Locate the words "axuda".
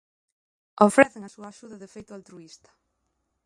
1.49-1.75